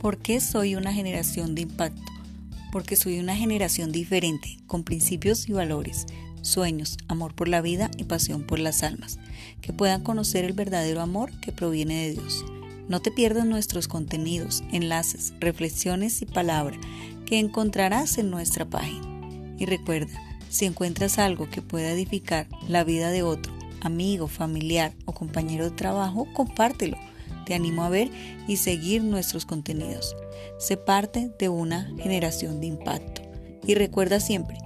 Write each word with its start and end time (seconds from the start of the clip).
¿Por 0.00 0.16
qué 0.16 0.40
soy 0.40 0.76
una 0.76 0.94
generación 0.94 1.54
de 1.54 1.60
impacto? 1.60 2.10
Porque 2.72 2.96
soy 2.96 3.18
una 3.18 3.36
generación 3.36 3.92
diferente, 3.92 4.56
con 4.66 4.82
principios 4.82 5.46
y 5.46 5.52
valores, 5.52 6.06
sueños, 6.40 6.96
amor 7.06 7.34
por 7.34 7.48
la 7.48 7.60
vida 7.60 7.90
y 7.98 8.04
pasión 8.04 8.44
por 8.44 8.60
las 8.60 8.82
almas, 8.82 9.18
que 9.60 9.74
puedan 9.74 10.02
conocer 10.02 10.46
el 10.46 10.54
verdadero 10.54 11.02
amor 11.02 11.30
que 11.40 11.52
proviene 11.52 12.06
de 12.06 12.12
Dios. 12.12 12.46
No 12.88 13.02
te 13.02 13.10
pierdas 13.10 13.44
nuestros 13.44 13.88
contenidos, 13.88 14.64
enlaces, 14.72 15.34
reflexiones 15.38 16.22
y 16.22 16.24
palabras 16.24 16.80
que 17.26 17.38
encontrarás 17.38 18.16
en 18.16 18.30
nuestra 18.30 18.64
página. 18.64 19.06
Y 19.58 19.66
recuerda, 19.66 20.18
si 20.48 20.64
encuentras 20.64 21.18
algo 21.18 21.50
que 21.50 21.60
pueda 21.60 21.90
edificar 21.90 22.48
la 22.66 22.84
vida 22.84 23.10
de 23.10 23.22
otro, 23.22 23.52
amigo, 23.82 24.28
familiar 24.28 24.94
o 25.04 25.12
compañero 25.12 25.64
de 25.64 25.76
trabajo, 25.76 26.26
compártelo 26.32 26.96
te 27.50 27.56
animo 27.56 27.82
a 27.82 27.88
ver 27.88 28.12
y 28.46 28.58
seguir 28.58 29.02
nuestros 29.02 29.44
contenidos. 29.44 30.14
Sé 30.60 30.76
parte 30.76 31.32
de 31.36 31.48
una 31.48 31.92
generación 31.98 32.60
de 32.60 32.68
impacto. 32.68 33.22
Y 33.66 33.74
recuerda 33.74 34.20
siempre, 34.20 34.56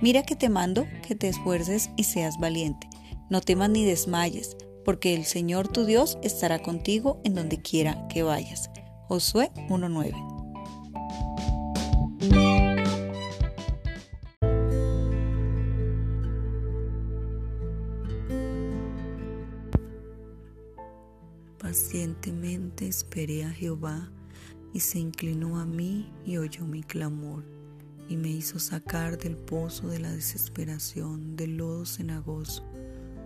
mira 0.00 0.24
que 0.24 0.34
te 0.34 0.48
mando 0.48 0.84
que 1.06 1.14
te 1.14 1.28
esfuerces 1.28 1.90
y 1.96 2.02
seas 2.02 2.38
valiente. 2.40 2.88
No 3.30 3.42
temas 3.42 3.70
ni 3.70 3.84
desmayes, 3.84 4.56
porque 4.84 5.14
el 5.14 5.24
Señor 5.24 5.68
tu 5.68 5.84
Dios 5.84 6.18
estará 6.24 6.58
contigo 6.58 7.20
en 7.22 7.36
donde 7.36 7.62
quiera 7.62 8.08
que 8.08 8.24
vayas. 8.24 8.70
Josué 9.06 9.52
1.9 9.68 10.31
Pacientemente 21.62 22.88
esperé 22.88 23.44
a 23.44 23.50
Jehová 23.50 24.10
y 24.74 24.80
se 24.80 24.98
inclinó 24.98 25.60
a 25.60 25.64
mí 25.64 26.12
y 26.26 26.36
oyó 26.36 26.66
mi 26.66 26.82
clamor 26.82 27.44
y 28.08 28.16
me 28.16 28.30
hizo 28.30 28.58
sacar 28.58 29.16
del 29.16 29.36
pozo 29.36 29.86
de 29.86 30.00
la 30.00 30.10
desesperación, 30.10 31.36
del 31.36 31.58
lodo 31.58 31.86
cenagoso. 31.86 32.64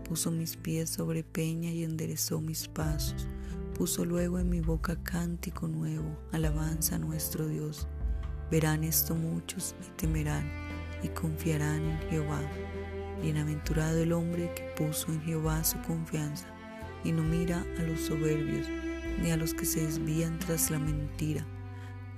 Puso 0.06 0.30
mis 0.30 0.58
pies 0.58 0.90
sobre 0.90 1.24
peña 1.24 1.70
y 1.70 1.82
enderezó 1.82 2.42
mis 2.42 2.68
pasos. 2.68 3.26
Puso 3.74 4.04
luego 4.04 4.38
en 4.38 4.50
mi 4.50 4.60
boca 4.60 5.02
cántico 5.02 5.66
nuevo, 5.66 6.18
alabanza 6.30 6.96
a 6.96 6.98
nuestro 6.98 7.48
Dios. 7.48 7.88
Verán 8.50 8.84
esto 8.84 9.14
muchos 9.14 9.74
y 9.80 9.90
temerán 9.96 10.46
y 11.02 11.08
confiarán 11.08 11.82
en 11.82 11.98
Jehová. 12.10 12.42
Bienaventurado 13.22 13.96
el 13.96 14.12
hombre 14.12 14.52
que 14.54 14.64
puso 14.76 15.10
en 15.10 15.22
Jehová 15.22 15.64
su 15.64 15.80
confianza 15.80 16.55
y 17.04 17.12
no 17.12 17.22
mira 17.22 17.64
a 17.78 17.82
los 17.82 18.00
soberbios 18.00 18.66
ni 19.22 19.30
a 19.30 19.36
los 19.36 19.54
que 19.54 19.64
se 19.64 19.84
desvían 19.84 20.38
tras 20.38 20.70
la 20.70 20.78
mentira. 20.78 21.46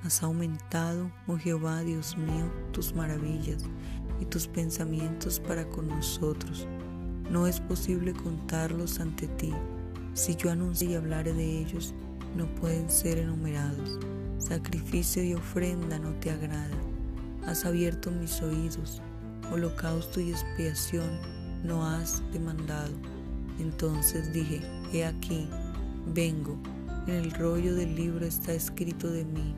Has 0.05 0.23
aumentado, 0.23 1.11
oh 1.27 1.37
Jehová, 1.37 1.81
Dios 1.83 2.17
mío, 2.17 2.51
tus 2.73 2.95
maravillas 2.95 3.65
y 4.21 4.25
tus 4.25 4.47
pensamientos 4.47 5.41
para 5.41 5.69
con 5.69 5.89
nosotros. 5.89 6.67
No 7.31 7.47
es 7.47 7.61
posible 7.61 8.13
contarlos 8.13 9.01
ante 9.01 9.27
ti. 9.27 9.53
Si 10.15 10.35
yo 10.37 10.51
anuncio 10.51 10.91
y 10.91 10.95
hablaré 10.95 11.33
de 11.33 11.61
ellos, 11.61 11.95
no 12.37 12.47
pueden 12.57 12.89
ser 12.91 13.19
enumerados. 13.19 13.99
Sacrificio 14.39 15.23
y 15.23 15.35
ofrenda 15.35 15.99
no 15.99 16.13
te 16.21 16.31
agrada. 16.31 16.77
Has 17.47 17.65
abierto 17.65 18.11
mis 18.11 18.41
oídos. 18.41 19.03
Holocausto 19.53 20.21
y 20.21 20.31
expiación 20.31 21.09
no 21.65 21.85
has 21.85 22.23
demandado. 22.33 22.93
Entonces 23.59 24.33
dije, 24.33 24.61
he 24.93 25.05
aquí, 25.05 25.49
vengo, 26.15 26.57
en 27.07 27.15
el 27.15 27.31
rollo 27.33 27.75
del 27.75 27.97
libro 27.97 28.25
está 28.25 28.53
escrito 28.53 29.11
de 29.11 29.25
mí, 29.25 29.55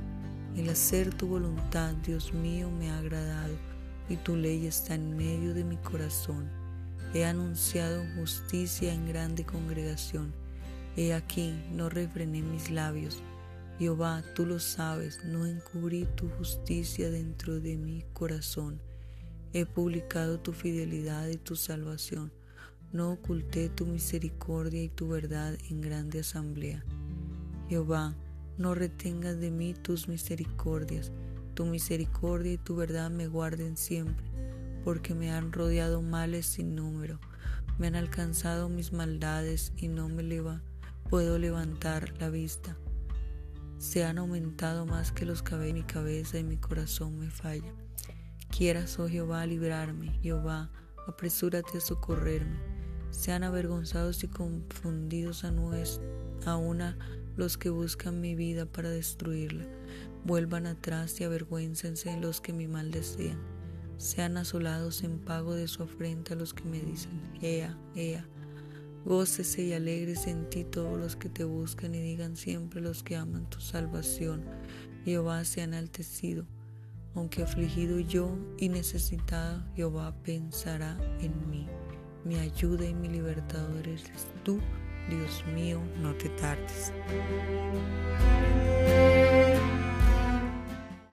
el 0.57 0.69
hacer 0.69 1.13
tu 1.15 1.27
voluntad, 1.27 1.95
Dios 1.97 2.33
mío, 2.33 2.71
me 2.71 2.91
ha 2.91 2.99
agradado, 2.99 3.55
y 4.09 4.17
tu 4.17 4.37
ley 4.37 4.67
está 4.67 4.95
en 4.95 5.17
medio 5.17 5.55
de 5.55 5.65
mi 5.65 5.77
corazón. 5.77 6.49
He 7.13 7.25
anunciado 7.25 8.05
justicia 8.17 8.93
en 8.93 9.07
grande 9.07 9.45
congregación. 9.45 10.33
He 10.97 11.13
aquí, 11.13 11.55
no 11.73 11.89
refrené 11.89 12.43
mis 12.43 12.71
labios. 12.71 13.23
Jehová, 13.79 14.23
tú 14.35 14.47
lo 14.47 14.59
sabes, 14.59 15.25
no 15.25 15.47
encubrí 15.47 16.07
tu 16.17 16.29
justicia 16.31 17.11
dentro 17.11 17.61
de 17.61 17.77
mi 17.77 18.05
corazón. 18.13 18.81
He 19.53 19.67
publicado 19.67 20.39
tu 20.39 20.53
fidelidad 20.53 21.29
y 21.29 21.37
tu 21.37 21.57
salvación 21.57 22.33
no 22.93 23.13
oculté 23.13 23.69
tu 23.69 23.87
misericordia 23.87 24.83
y 24.83 24.89
tu 24.89 25.09
verdad 25.09 25.57
en 25.69 25.81
grande 25.81 26.21
asamblea. 26.21 26.85
Jehová, 27.69 28.17
no 28.59 28.75
retengas 28.75 29.39
de 29.39 29.53
mí 29.53 29.75
tus 29.75 30.09
misericordias, 30.09 31.13
tu 31.55 31.67
misericordia 31.67 32.55
y 32.55 32.59
tu 32.59 32.75
verdad 32.75 33.11
me 33.11 33.29
guarden 33.29 33.77
siempre, 33.77 34.27
porque 34.85 35.15
me 35.15 35.31
han 35.31 35.53
rodeado 35.53 36.03
males 36.03 36.47
sin 36.47 36.75
número, 36.75 37.21
me 37.79 37.87
han 37.87 37.95
alcanzado 37.95 38.69
mis 38.69 38.93
maldades 38.93 39.73
y 39.77 39.87
no 39.87 40.09
me 40.09 40.25
puedo 41.09 41.39
levantar 41.39 42.13
la 42.19 42.29
vista. 42.29 42.77
Se 43.79 44.05
han 44.05 44.19
aumentado 44.19 44.85
más 44.85 45.13
que 45.13 45.25
los 45.25 45.43
cabellos 45.43 45.75
de 45.75 45.81
mi 45.81 45.87
cabeza 45.87 46.39
y 46.39 46.45
mi 46.45 46.57
corazón 46.57 47.19
me 47.19 47.31
falla. 47.31 47.73
Quieras, 48.51 48.99
oh 48.99 49.09
Jehová, 49.09 49.47
librarme, 49.47 50.19
Jehová, 50.23 50.71
apresúrate 51.07 51.79
a 51.79 51.81
socorrerme 51.81 52.70
sean 53.11 53.43
avergonzados 53.43 54.25
y 54.25 54.29
confundidos 54.29 55.45
a, 55.45 55.53
a 56.47 56.57
una 56.57 56.97
los 57.37 57.57
que 57.57 57.71
buscan 57.71 58.21
mi 58.21 58.35
vida 58.35 58.67
para 58.67 58.91
destruirla. 58.91 59.67
Vuelvan 60.25 60.67
atrás 60.67 61.21
y 61.21 61.25
avergüéncense 61.25 62.17
los 62.21 62.41
que 62.41 62.53
mi 62.53 62.69
mal 62.69 62.91
desean. 62.91 63.39
Sean 63.97 64.37
asolados 64.37 65.03
en 65.05 65.19
pago 65.19 65.55
de 65.55 65.69
su 65.69 65.83
afrenta 65.83 66.35
los 66.35 66.55
que 66.55 66.65
me 66.65 66.81
dicen, 66.81 67.21
Ea, 67.41 67.79
Ea. 67.95 68.27
Gócese 69.05 69.63
y 69.63 69.73
alegres 69.73 70.27
en 70.27 70.49
ti 70.51 70.65
todos 70.65 70.99
los 70.99 71.17
que 71.17 71.31
te 71.31 71.45
buscan 71.45 71.95
y 71.95 72.03
digan 72.03 72.37
siempre 72.37 72.83
los 72.83 73.03
que 73.03 73.17
aman 73.17 73.49
tu 73.49 73.61
salvación. 73.61 74.45
Jehová 75.05 75.45
se 75.45 75.63
ha 75.63 75.65
enaltecido. 75.65 76.47
Aunque 77.15 77.43
afligido 77.43 77.99
yo 77.99 78.39
y 78.59 78.69
necesitado, 78.69 79.65
Jehová 79.75 80.15
pensará 80.23 80.97
en 81.21 81.51
mí. 81.51 81.67
Mi 82.25 82.39
ayuda 82.39 82.85
y 82.85 82.95
mi 82.95 83.09
libertador 83.09 83.79
eres 83.89 84.05
tú, 84.45 84.61
Dios 85.09 85.45
mío, 85.55 85.81
no 85.99 86.15
te 86.15 86.29
tardes. 86.31 86.93